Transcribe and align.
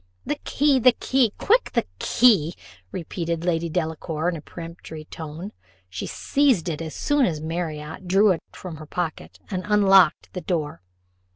"The 0.25 0.39
key 0.43 0.79
the 0.79 0.93
key 0.93 1.31
quick, 1.37 1.73
the 1.73 1.85
key," 1.99 2.55
repeated 2.91 3.45
Lady 3.45 3.69
Delacour, 3.69 4.29
in 4.29 4.35
a 4.35 4.41
peremptory 4.41 5.05
tone. 5.05 5.51
She 5.89 6.07
seized 6.07 6.67
it 6.69 6.81
as 6.81 6.95
soon 6.95 7.27
as 7.27 7.39
Marriott 7.39 8.07
drew 8.07 8.31
it 8.31 8.41
from 8.51 8.77
her 8.77 8.87
pocket, 8.87 9.37
and 9.51 9.61
unlocked 9.67 10.33
the 10.33 10.41
door. 10.41 10.81